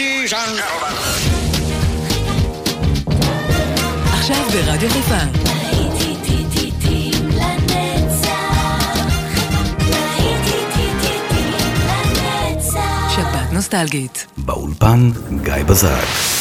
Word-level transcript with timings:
ladies 0.00 0.32
and 0.32 0.56
gentlemen. 0.58 0.94
עכשיו 4.12 4.44
ברדיו 4.52 4.90
חיפה. 4.90 5.16
שפעת 13.10 13.52
נוסטלגית. 13.52 14.26
באולפן 14.36 15.10
גיא 15.42 15.62
בזק. 15.66 16.39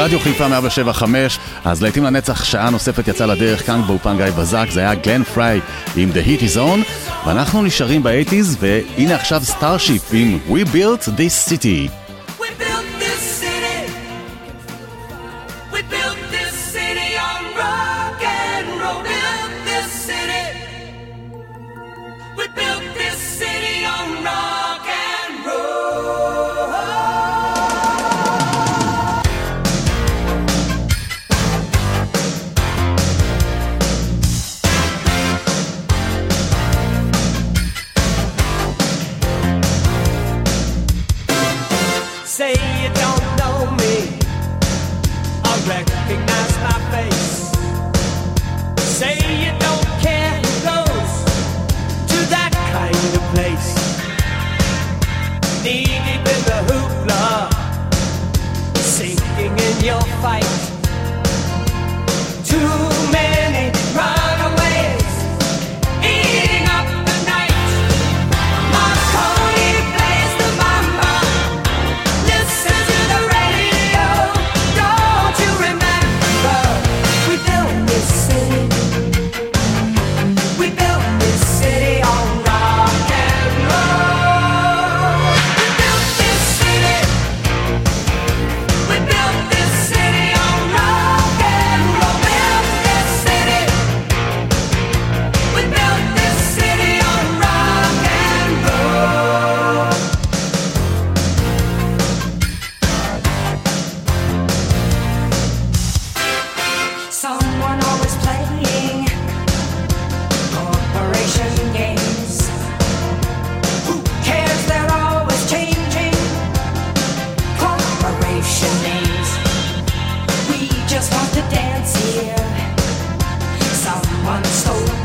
רדיו 0.00 0.20
חיפה 0.20 0.48
175, 0.48 1.38
אז 1.64 1.82
לעיתים 1.82 2.04
לנצח 2.04 2.44
שעה 2.44 2.70
נוספת 2.70 3.08
יצאה 3.08 3.26
לדרך 3.26 3.66
כאן 3.66 3.82
באופן 3.86 4.16
גיא 4.16 4.26
בזק, 4.26 4.66
זה 4.70 4.80
היה 4.80 4.94
גלן 4.94 5.24
פריי 5.24 5.60
עם 5.96 6.10
The 6.10 6.26
Heat 6.26 6.42
is 6.42 6.56
On, 6.56 6.88
ואנחנו 7.26 7.62
נשארים 7.62 8.02
באייטיז, 8.02 8.56
והנה 8.60 9.14
עכשיו 9.14 9.40
סטארשיפ 9.44 10.02
עם 10.12 10.38
We 10.50 10.66
Built 10.74 11.08
This 11.08 11.50
City. 11.50 11.99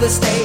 The 0.05 0.11
stage. 0.11 0.44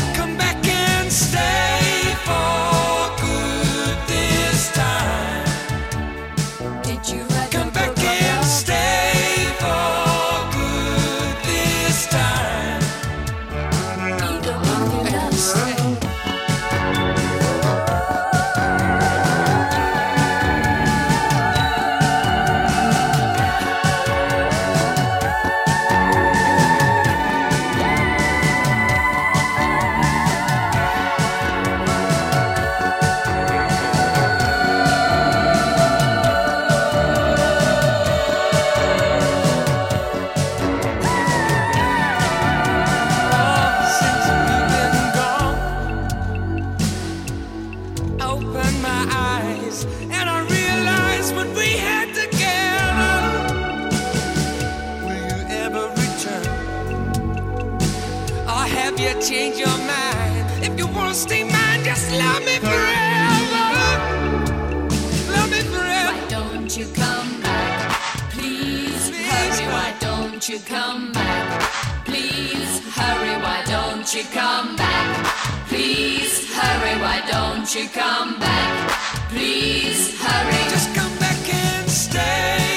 don't 66.71 66.87
you 66.87 66.93
come 66.93 67.41
back? 67.41 68.29
Please 68.29 69.09
hurry, 69.09 69.67
why 69.73 69.93
don't 69.99 70.47
you 70.47 70.57
come 70.59 71.11
back? 71.11 71.61
Please 72.05 72.79
hurry, 72.95 73.35
why 73.41 73.61
don't 73.65 74.13
you 74.15 74.23
come 74.31 74.77
back? 74.77 75.25
Please 75.67 76.49
hurry, 76.55 77.01
why 77.01 77.21
don't 77.29 77.75
you 77.75 77.89
come 77.89 78.39
back? 78.39 78.89
Please 79.31 80.17
hurry. 80.21 80.69
Just 80.69 80.95
come 80.95 81.13
back 81.19 81.53
and 81.53 81.89
stay. 81.89 82.70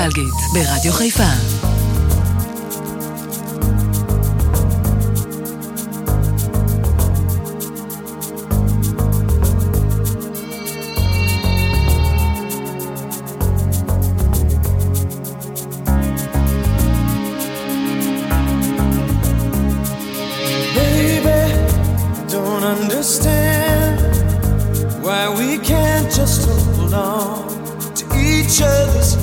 נוסטלגית 0.00 0.34
ברדיו 0.54 0.92
חיפה. 0.92 1.22
understand 22.80 23.98
why 25.04 25.22
we 25.38 25.58
can't 25.58 26.08
just 26.18 26.40
hold 26.46 26.94
on 26.94 27.94
to 27.98 28.04
each 28.16 28.56
other's 28.62 29.19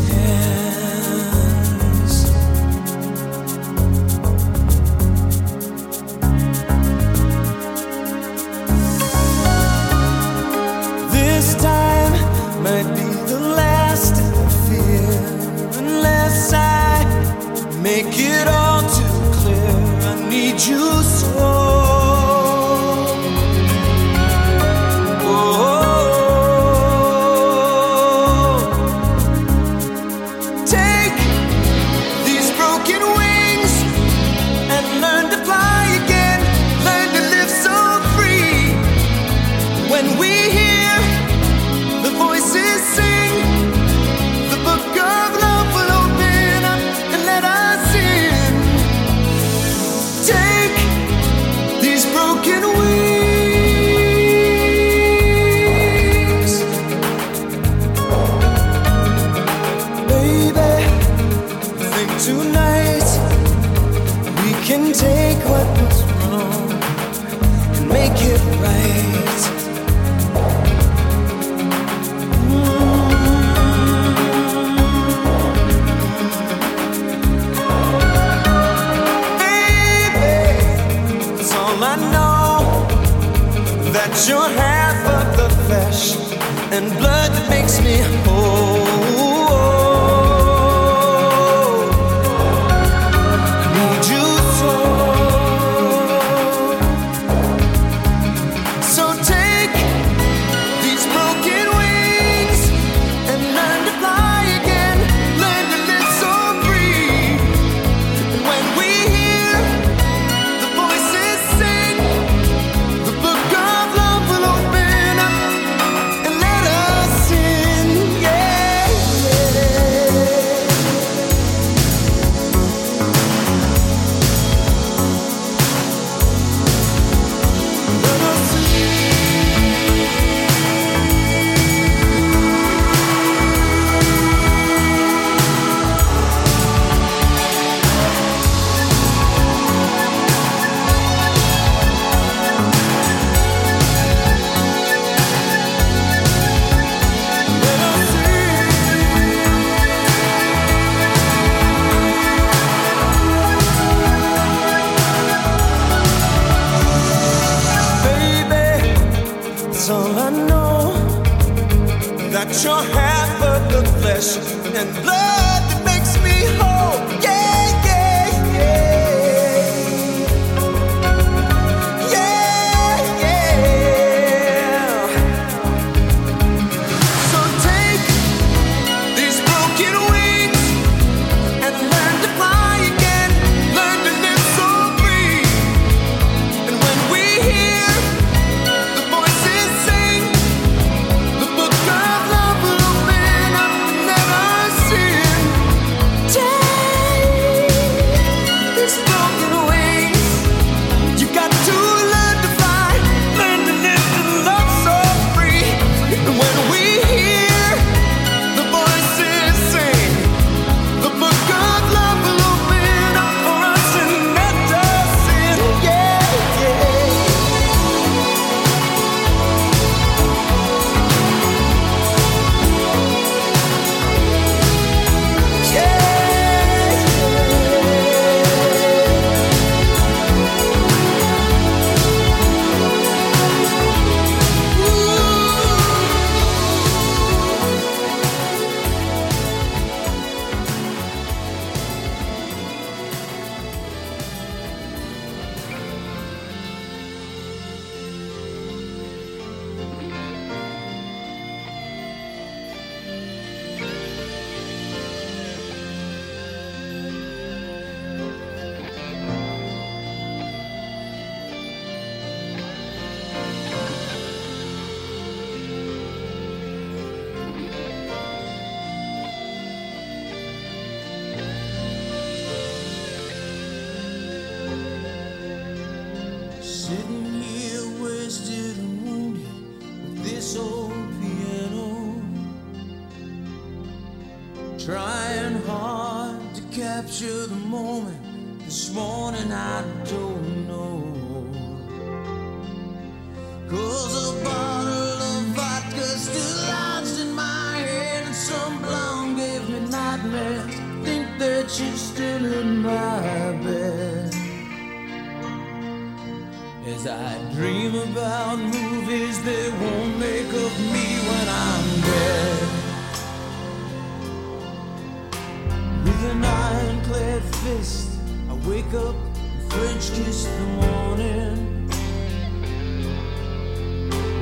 I 317.77 318.53
wake 318.67 318.91
up 318.95 319.15
and 319.35 319.71
French 319.71 320.11
kiss 320.11 320.45
the 320.45 320.65
morning. 320.81 321.87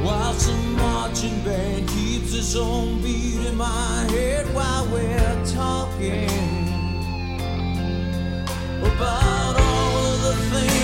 While 0.05 0.33
some 0.35 0.77
marching 0.77 1.43
band 1.43 1.89
keeps 1.89 2.33
its 2.33 2.55
own 2.55 3.01
beat 3.01 3.45
in 3.45 3.57
my 3.57 4.07
head 4.11 4.45
while 4.53 4.85
we're 4.87 5.45
talking 5.47 6.29
about 8.79 9.59
all 9.59 10.05
of 10.05 10.21
the 10.23 10.35
things. 10.51 10.74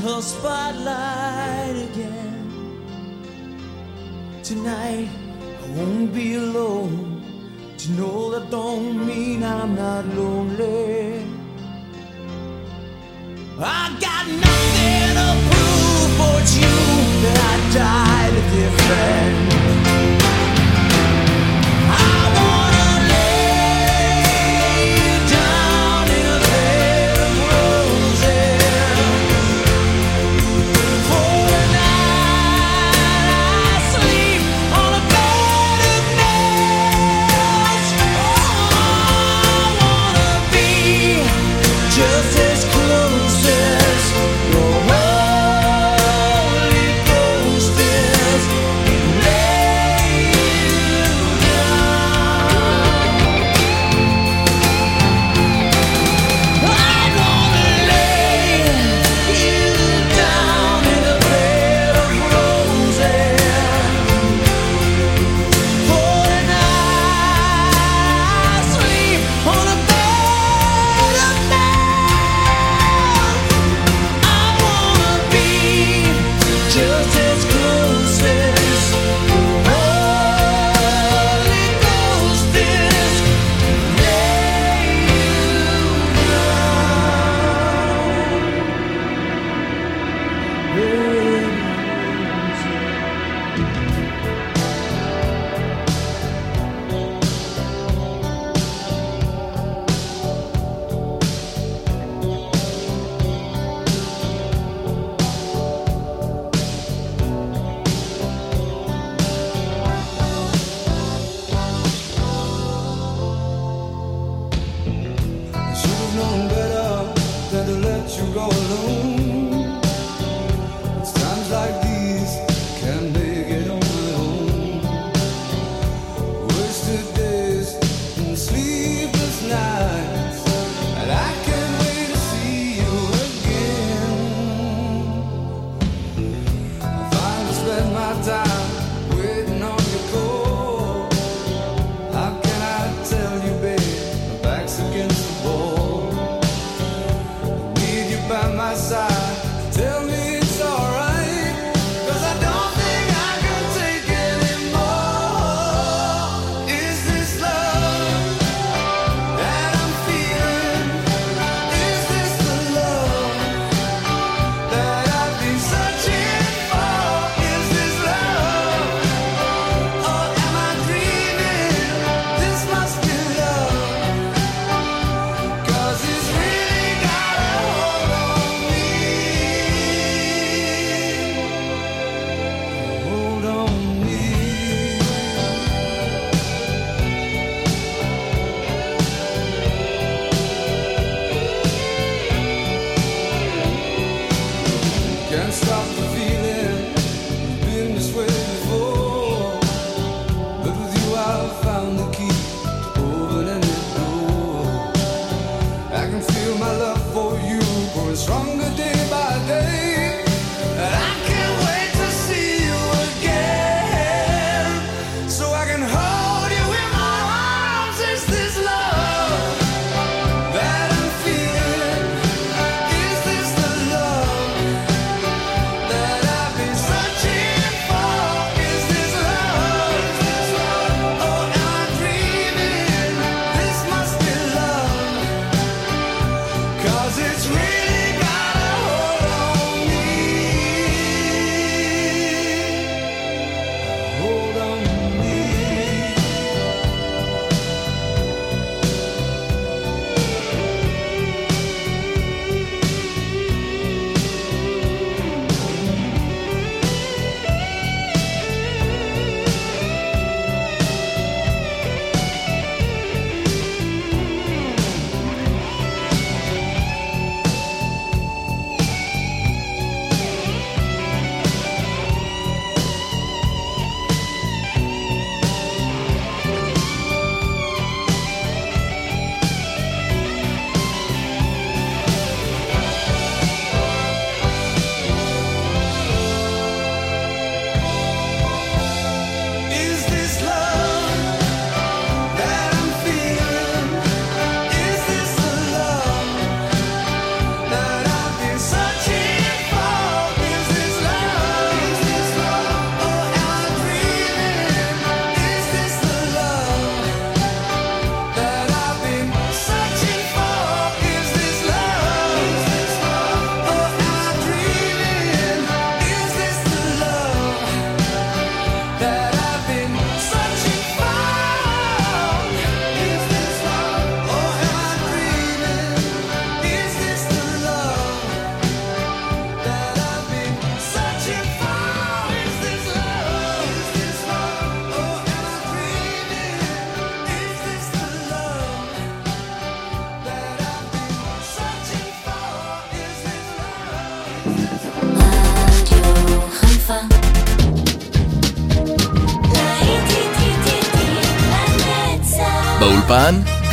her 0.00 0.20
spotlight 0.20 1.76
again. 1.90 2.38
Tonight 4.42 5.08
I 5.64 5.68
won't 5.76 6.14
be 6.14 6.34
alone. 6.34 7.22
To 7.78 7.92
know 7.92 8.30
that 8.32 8.50
don't 8.50 9.06
mean 9.06 9.42
I'm 9.42 9.74
not 9.74 10.04
lonely. 10.06 11.24
I 13.60 13.96
got 14.00 14.26
nothing 14.46 15.10
to 15.18 15.28
prove 15.48 16.10
for 16.18 16.38
you 16.58 16.74
that 17.22 17.38
I 17.50 17.74
died 17.74 18.34
different. 18.54 19.47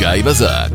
גיא 0.05 0.23
בזק. 0.25 0.74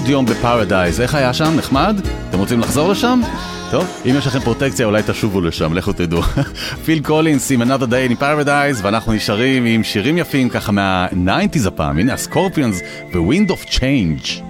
עוד 0.00 0.08
יום 0.08 0.26
בפרדייז. 0.26 1.00
איך 1.00 1.14
היה 1.14 1.32
שם? 1.32 1.56
נחמד? 1.56 2.00
אתם 2.28 2.38
רוצים 2.38 2.60
לחזור 2.60 2.88
לשם? 2.88 3.20
טוב, 3.70 3.84
אם 4.10 4.14
יש 4.18 4.26
לכם 4.26 4.40
פרוטקציה 4.40 4.86
אולי 4.86 5.02
תשובו 5.06 5.40
לשם, 5.40 5.74
לכו 5.74 5.92
תדעו. 5.92 6.22
פיל 6.84 7.02
קולינס 7.02 7.50
עם 7.50 7.62
another 7.62 7.86
day 7.86 8.12
in 8.12 8.22
paradise, 8.22 8.82
ואנחנו 8.82 9.12
נשארים 9.12 9.64
עם 9.64 9.84
שירים 9.84 10.18
יפים 10.18 10.48
ככה 10.48 10.72
מה-90's 10.72 11.68
הפעם. 11.68 11.98
הנה 11.98 12.12
הסקורפיונס 12.12 12.80
ו-wind 13.12 13.50
of 13.50 13.68
change. 13.68 14.49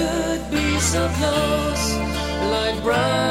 could 0.00 0.50
be 0.50 0.78
so 0.80 1.06
close, 1.18 1.94
like 2.50 2.82
brown. 2.82 3.29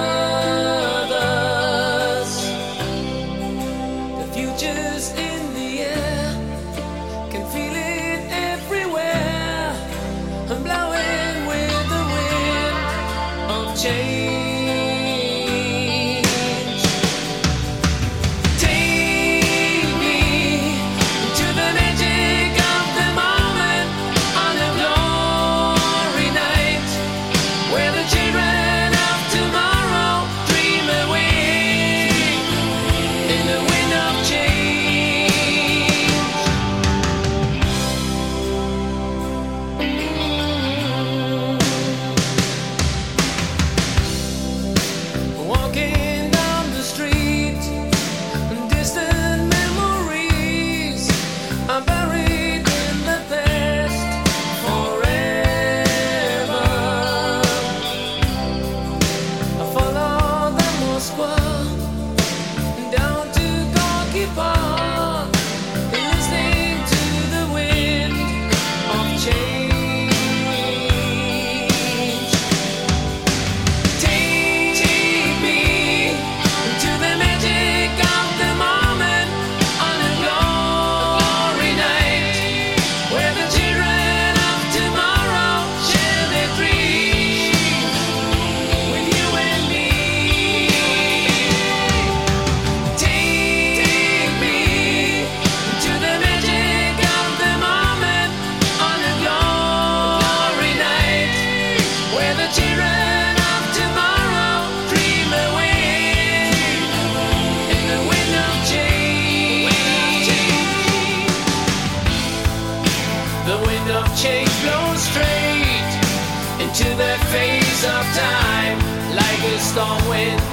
lost 119.75 119.77
on 119.77 120.09
wind. 120.09 120.48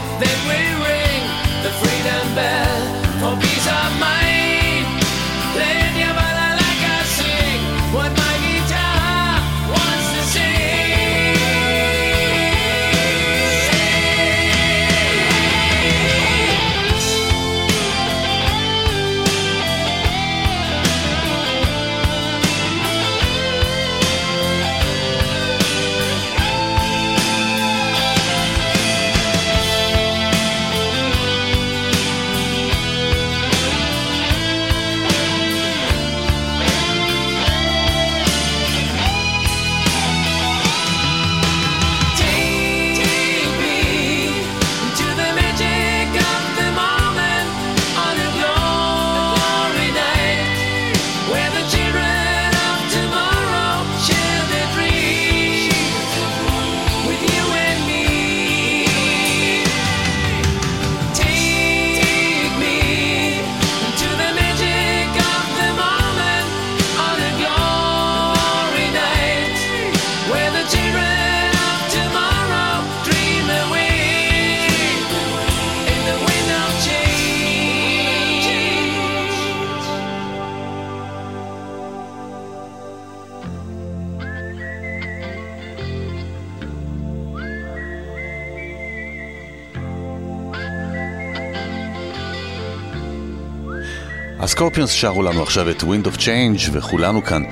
הסקורפיונס 94.67 94.91
שרו 94.91 95.23
לנו 95.23 95.43
עכשיו 95.43 95.71
את 95.71 95.83
Wind 95.83 96.07
of 96.07 96.19
Change, 96.19 96.71
וכולנו 96.73 97.25
כאן 97.25 97.43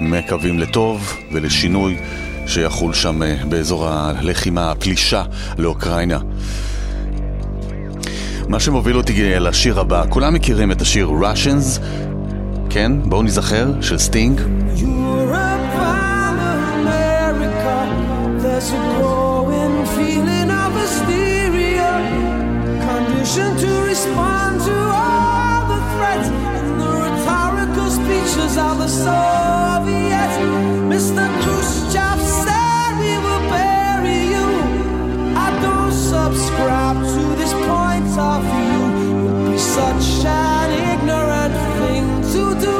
מקווים 0.00 0.58
לטוב 0.58 1.16
ולשינוי 1.32 1.96
שיחול 2.46 2.94
שם 2.94 3.22
אה, 3.22 3.36
באזור 3.48 3.88
הלחימה, 3.88 4.70
הפלישה 4.70 5.22
לאוקראינה. 5.58 6.18
מה 8.48 8.60
שמוביל 8.60 8.96
אותי 8.96 9.38
לשיר 9.40 9.80
הבא, 9.80 10.04
כולם 10.08 10.34
מכירים 10.34 10.72
את 10.72 10.80
השיר 10.80 11.08
Russians, 11.08 11.80
כן? 12.70 12.92
בואו 13.04 13.22
נזכר, 13.22 13.72
של 13.80 13.98
סטינג. 13.98 14.40
To 23.62 23.72
respond 23.90 24.33
speeches 28.04 28.56
of 28.58 28.78
the 28.78 28.88
Soviets. 28.88 30.36
Mr. 30.92 31.24
Khrushchev 31.42 32.18
said 32.44 32.90
we 33.00 33.12
will 33.24 33.44
bury 33.56 34.20
you. 34.34 34.48
I 35.46 35.48
don't 35.64 35.92
subscribe 36.12 36.98
to 37.14 37.22
this 37.40 37.52
point 37.68 38.08
of 38.30 38.40
view. 38.52 38.80
It'd 39.26 39.52
be 39.52 39.58
such 39.58 40.08
an 40.24 40.68
ignorant 40.92 41.54
thing 41.78 42.06
to 42.34 42.42
do 42.66 42.76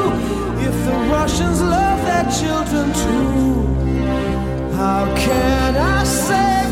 if 0.67 0.75
the 0.87 0.97
Russians 1.15 1.59
love 1.61 1.99
their 2.09 2.27
children 2.39 2.87
too. 3.03 3.49
How 4.77 5.03
can 5.25 5.75
I 5.75 6.03
save 6.03 6.64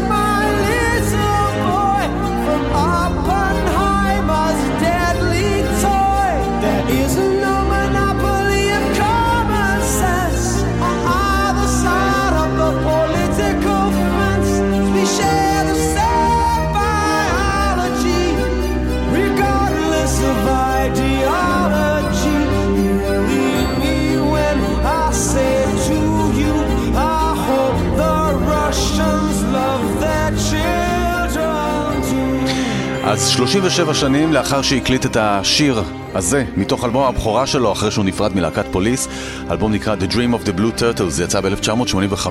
אז 33.13 33.27
37 33.29 33.93
שנים 33.93 34.33
לאחר 34.33 34.61
שהקליט 34.61 35.05
את 35.05 35.17
השיר 35.19 35.83
הזה, 36.13 36.45
מתוך 36.57 36.85
אלבום 36.85 37.03
הבכורה 37.03 37.47
שלו, 37.47 37.71
אחרי 37.71 37.91
שהוא 37.91 38.05
נפרד 38.05 38.35
מלהקת 38.35 38.65
פוליס, 38.71 39.07
אלבום 39.51 39.73
נקרא 39.73 39.95
The 39.95 40.13
Dream 40.13 40.43
of 40.43 40.47
the 40.47 40.59
Blue 40.59 40.79
Turtles, 40.79 41.09
זה 41.09 41.23
יצא 41.23 41.41
ב-1985. 41.41 42.27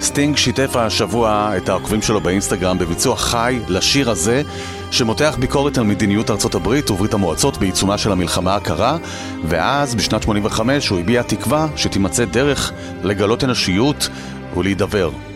סטינג 0.00 0.36
שיתף 0.36 0.76
השבוע 0.76 1.52
את 1.56 1.68
העוקבים 1.68 2.02
שלו 2.02 2.20
באינסטגרם 2.20 2.78
בביצוע 2.78 3.16
חי 3.16 3.58
לשיר 3.68 4.10
הזה, 4.10 4.42
שמותח 4.90 5.36
ביקורת 5.38 5.78
על 5.78 5.84
מדיניות 5.84 6.30
ארצות 6.30 6.54
הברית 6.54 6.90
וברית 6.90 7.14
המועצות 7.14 7.58
בעיצומה 7.58 7.98
של 7.98 8.12
המלחמה 8.12 8.54
הקרה, 8.54 8.96
ואז 9.44 9.94
בשנת 9.94 10.22
85 10.22 10.88
הוא 10.88 10.98
הביע 10.98 11.22
תקווה 11.22 11.66
שתימצא 11.76 12.24
דרך 12.24 12.72
לגלות 13.02 13.44
אנושיות 13.44 14.08
ולהידבר. 14.56 15.29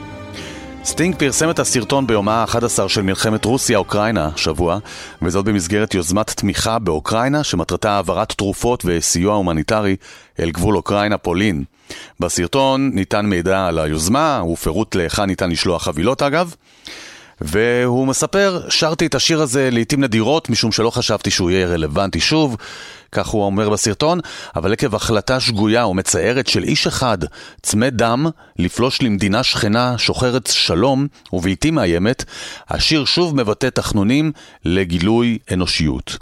סטינג 0.84 1.16
פרסם 1.16 1.50
את 1.50 1.58
הסרטון 1.58 2.06
ביומה 2.06 2.42
ה-11 2.42 2.88
של 2.88 3.02
מלחמת 3.02 3.44
רוסיה-אוקראינה 3.44 4.30
השבוע, 4.34 4.78
וזאת 5.22 5.44
במסגרת 5.44 5.94
יוזמת 5.94 6.30
תמיכה 6.30 6.78
באוקראינה 6.78 7.44
שמטרתה 7.44 7.92
העברת 7.92 8.32
תרופות 8.32 8.82
וסיוע 8.86 9.34
הומניטרי 9.34 9.96
אל 10.40 10.50
גבול 10.50 10.76
אוקראינה-פולין. 10.76 11.64
בסרטון 12.20 12.90
ניתן 12.94 13.26
מידע 13.26 13.66
על 13.66 13.78
היוזמה 13.78 14.42
ופירוט 14.52 14.94
להיכן 14.94 15.24
ניתן 15.24 15.50
לשלוח 15.50 15.84
חבילות 15.84 16.22
אגב. 16.22 16.54
והוא 17.46 18.06
מספר, 18.06 18.60
שרתי 18.68 19.06
את 19.06 19.14
השיר 19.14 19.40
הזה 19.40 19.68
לעיתים 19.72 20.00
נדירות 20.00 20.50
משום 20.50 20.72
שלא 20.72 20.90
חשבתי 20.90 21.30
שהוא 21.30 21.50
יהיה 21.50 21.66
רלוונטי 21.66 22.20
שוב, 22.20 22.56
כך 23.12 23.26
הוא 23.26 23.44
אומר 23.44 23.70
בסרטון, 23.70 24.20
אבל 24.56 24.72
עקב 24.72 24.94
החלטה 24.94 25.40
שגויה 25.40 25.86
ומצערת 25.86 26.46
של 26.46 26.62
איש 26.62 26.86
אחד, 26.86 27.18
צמא 27.62 27.90
דם, 27.90 28.26
לפלוש 28.58 29.02
למדינה 29.02 29.42
שכנה 29.42 29.98
שוחרת 29.98 30.46
שלום 30.46 31.06
ובלתי 31.32 31.70
מאיימת, 31.70 32.24
השיר 32.68 33.04
שוב 33.04 33.36
מבטא 33.36 33.66
תחנונים 33.66 34.32
לגילוי 34.64 35.38
אנושיות. 35.52 36.18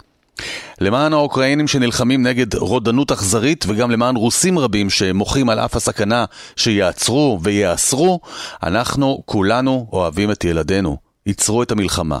למען 0.81 1.13
האוקראינים 1.13 1.67
שנלחמים 1.67 2.23
נגד 2.23 2.55
רודנות 2.55 3.11
אכזרית 3.11 3.65
וגם 3.67 3.91
למען 3.91 4.15
רוסים 4.15 4.59
רבים 4.59 4.89
שמוחים 4.89 5.49
על 5.49 5.59
אף 5.59 5.75
הסכנה 5.75 6.25
שיעצרו 6.55 7.39
וייאסרו, 7.43 8.19
אנחנו 8.63 9.23
כולנו 9.25 9.87
אוהבים 9.91 10.31
את 10.31 10.43
ילדינו. 10.43 11.02
ייצרו 11.25 11.63
את 11.63 11.71
המלחמה. 11.71 12.19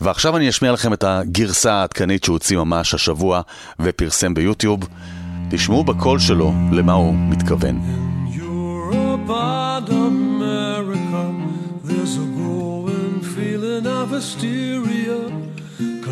ועכשיו 0.00 0.36
אני 0.36 0.48
אשמיע 0.48 0.72
לכם 0.72 0.92
את 0.92 1.04
הגרסה 1.04 1.72
העדכנית 1.74 2.24
שהוא 2.24 2.34
הוציא 2.34 2.56
ממש 2.56 2.94
השבוע 2.94 3.40
ופרסם 3.80 4.34
ביוטיוב. 4.34 4.80
תשמעו 5.50 5.84
בקול 5.84 6.18
שלו 6.18 6.52
למה 6.72 6.92
הוא 6.92 7.14
מתכוון. 7.14 7.80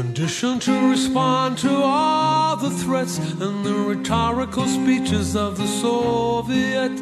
Conditioned 0.03 0.63
to 0.63 0.75
respond 0.95 1.51
to 1.67 1.73
all 1.95 2.55
the 2.57 2.73
threats 2.83 3.17
and 3.45 3.57
the 3.69 3.77
rhetorical 3.91 4.67
speeches 4.79 5.29
of 5.45 5.51
the 5.61 5.69
Soviet. 5.83 6.95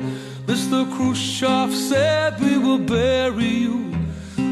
Mr. 0.51 0.81
Khrushchev 0.95 1.69
said 1.91 2.31
we 2.41 2.55
will 2.65 2.83
bury 2.97 3.53
you. 3.67 3.79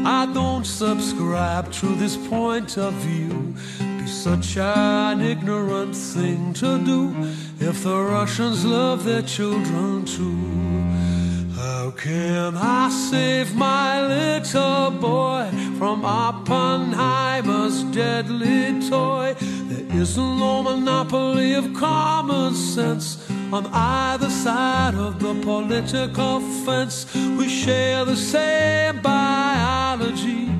I 0.05 0.25
don't 0.33 0.65
subscribe 0.65 1.71
to 1.73 1.87
this 1.95 2.15
point 2.15 2.77
of 2.77 2.93
view. 2.93 3.55
Be 3.99 4.07
such 4.07 4.57
an 4.57 5.21
ignorant 5.21 5.95
thing 5.95 6.53
to 6.53 6.79
do 6.79 7.13
if 7.59 7.83
the 7.83 8.01
Russians 8.01 8.65
love 8.65 9.03
their 9.03 9.21
children 9.21 10.05
too. 10.05 10.59
How 11.55 11.91
can 11.91 12.55
I 12.55 12.89
save 12.89 13.53
my 13.55 14.07
little 14.07 14.91
boy 14.91 15.49
from 15.77 16.05
Oppenheimer's 16.05 17.83
deadly 17.83 18.89
toy? 18.89 19.35
There 19.69 20.01
is 20.01 20.17
no 20.17 20.63
monopoly 20.63 21.53
of 21.53 21.75
common 21.75 22.55
sense 22.55 23.19
on 23.53 23.67
either 23.67 24.27
side 24.31 24.95
of 24.95 25.19
the 25.19 25.35
political 25.43 26.39
fence. 26.65 27.05
We 27.13 27.47
share 27.47 28.03
the 28.03 28.15
same 28.15 28.99
biology, 28.99 30.51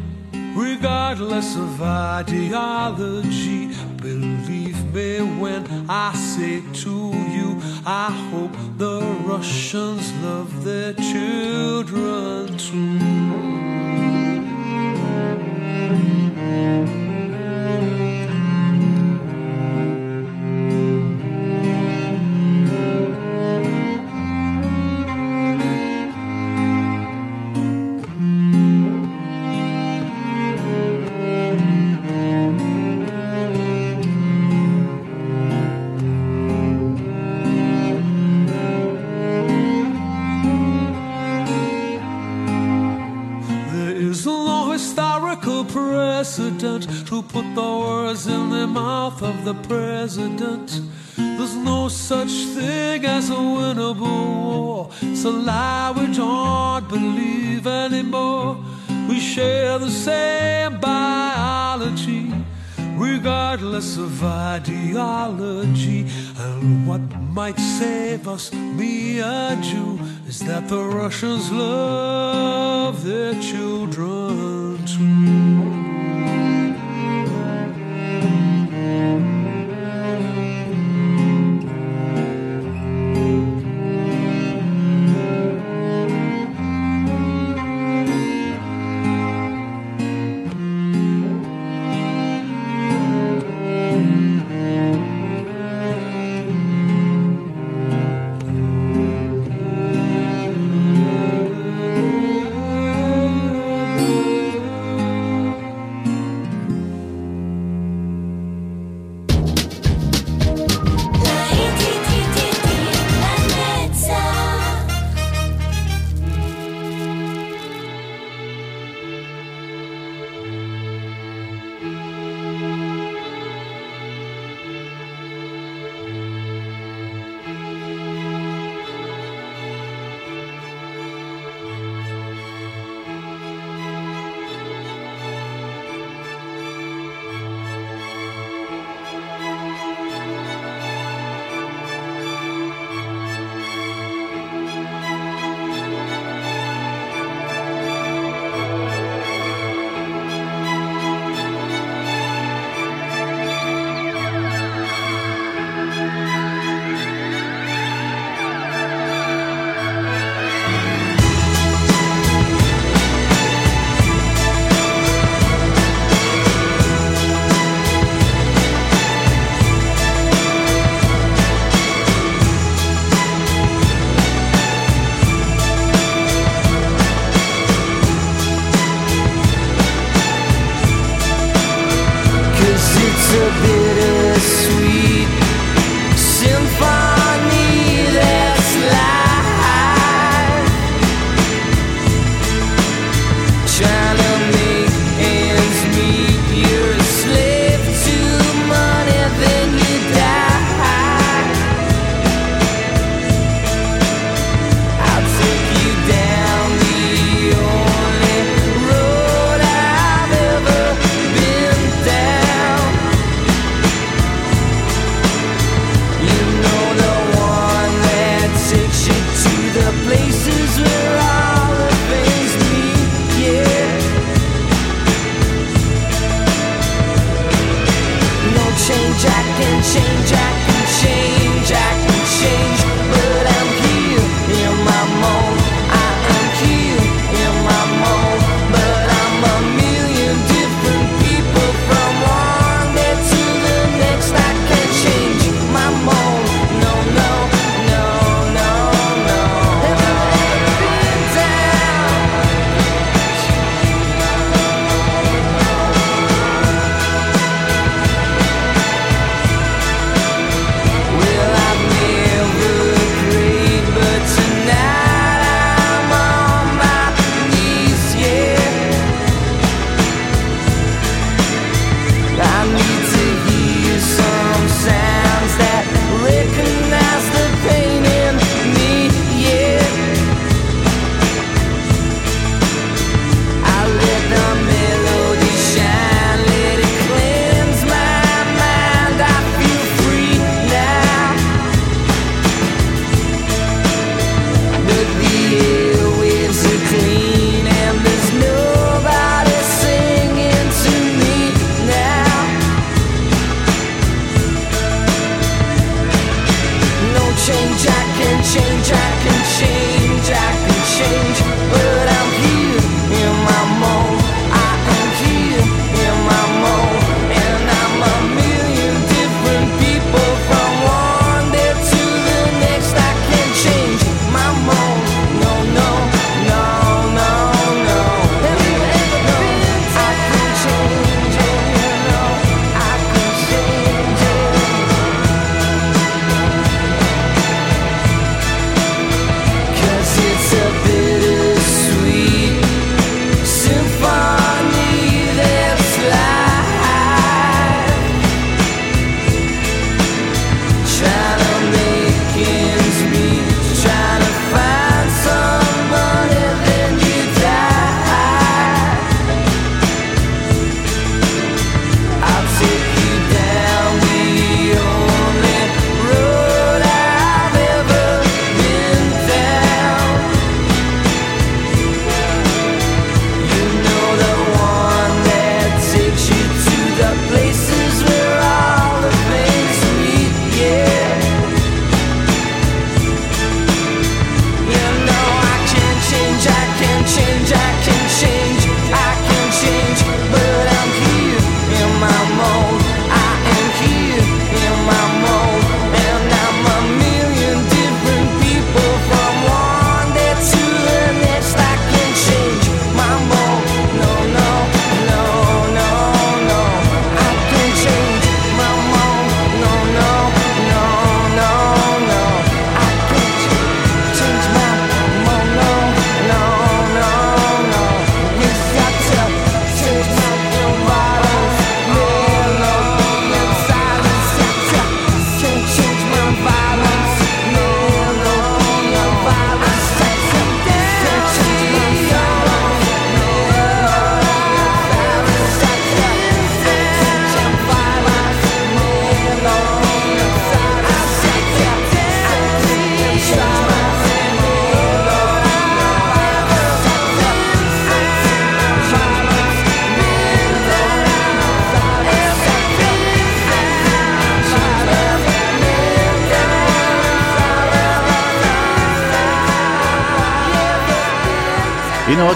regardless 0.56 1.56
of 1.56 1.82
ideology. 1.82 3.74
Believe 3.98 4.94
me 4.94 5.22
when 5.42 5.66
I 5.90 6.14
say 6.14 6.62
to 6.84 7.12
you, 7.36 7.60
I 7.88 8.12
hope 8.30 8.56
the 8.78 9.02
Russians 9.26 10.14
love 10.22 10.64
their 10.64 10.94
children 10.94 12.56
too. 12.60 13.40
Historical 44.80 45.66
precedent 45.66 46.84
to 47.06 47.22
put 47.22 47.46
the 47.54 47.72
words 47.86 48.28
in 48.28 48.50
the 48.50 48.66
mouth 48.66 49.22
of 49.22 49.44
the 49.44 49.54
president. 49.68 50.68
There's 51.18 51.56
no 51.56 51.90
such 51.90 52.32
thing 52.56 53.04
as 53.06 53.30
a 53.30 53.42
winnable 53.58 54.28
war. 54.46 54.90
It's 55.02 55.26
a 55.26 55.32
lie 55.32 55.92
we 55.98 56.06
don't 56.16 56.88
believe 56.88 57.68
anymore. 57.68 58.64
We 59.10 59.20
share 59.20 59.80
the 59.80 59.92
same 59.92 60.80
biology, 60.80 62.34
regardless 62.96 63.98
of 63.98 64.24
ideology. 64.24 66.08
And 66.38 66.88
what 66.88 67.02
might 67.40 67.60
save 67.60 68.30
us, 68.30 68.54
me 68.54 69.20
and 69.20 69.62
you, 69.66 70.00
is 70.26 70.40
that 70.40 70.70
the 70.70 70.82
Russians 70.82 71.52
love 71.52 73.04
their 73.04 73.34
children 73.42 74.69
too. 74.98 75.79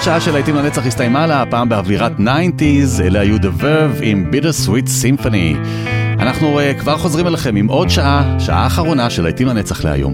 שעה 0.04 0.22
של 0.22 0.32
להיטים 0.32 0.56
לנצח 0.56 0.86
הסתיימה 0.86 1.28
לה, 1.28 1.42
הפעם 1.42 1.70
באווירת 1.70 2.12
90's, 2.20 3.02
אלה 3.02 3.20
היו 3.20 3.38
The 3.38 3.62
Verve 3.62 4.00
עם 4.02 4.32
Bitter 4.32 4.68
Sweet 4.68 4.88
Symphony. 4.88 5.58
אנחנו 6.20 6.60
uh, 6.60 6.80
כבר 6.80 6.98
חוזרים 6.98 7.28
אליכם 7.28 7.56
עם 7.56 7.68
עוד 7.68 7.90
שעה, 7.90 8.36
שעה 8.40 8.68
אחרונה 8.68 9.10
של 9.10 9.24
להיטים 9.24 9.48
לנצח 9.48 9.86
להיום. 9.86 10.14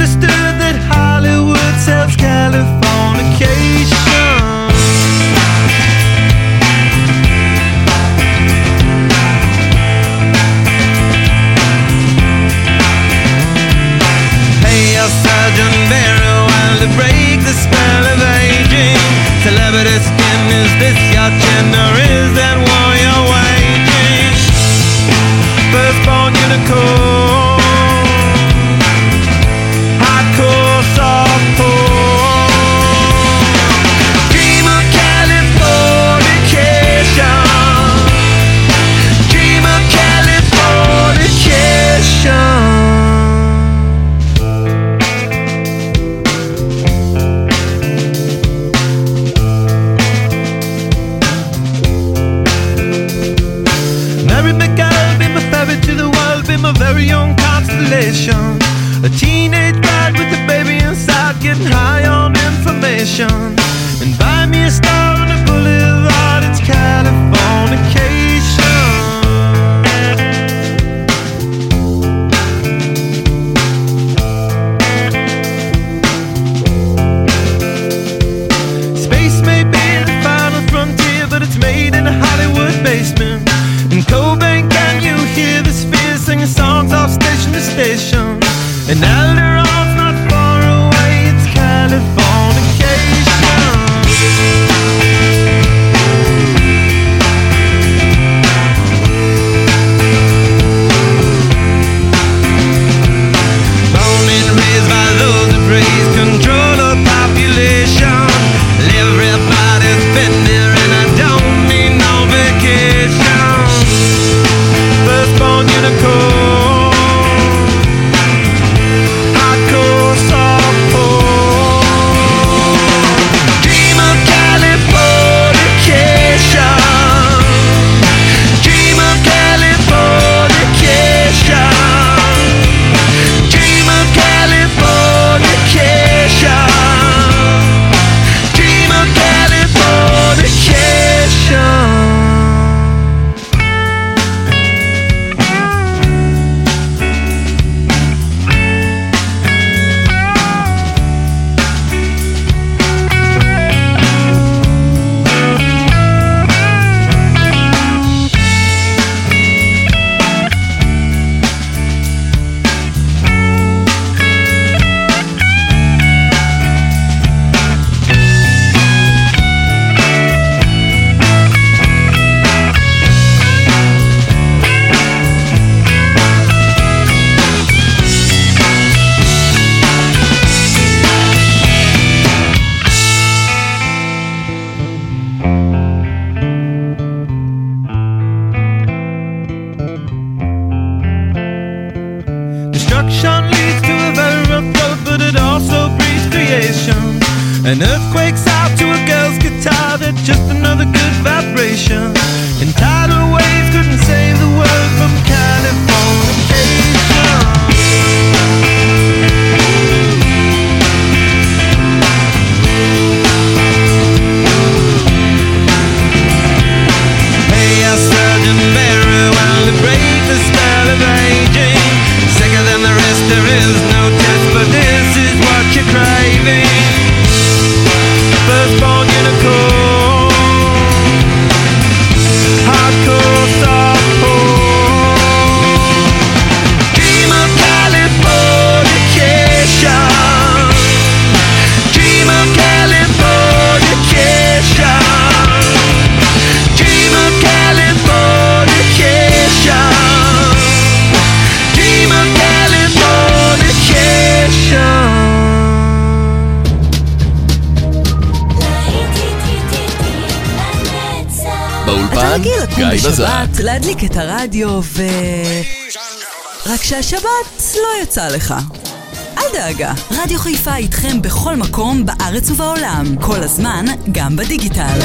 בארץ 272.31 272.51
ובעולם, 272.51 273.05
כל 273.21 273.43
הזמן, 273.43 273.85
גם 274.11 274.35
בדיגיטל. 274.35 274.99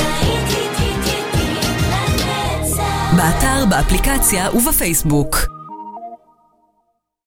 באתר, 3.17 3.65
באפליקציה 3.71 4.51
ובפייסבוק. 4.55 5.56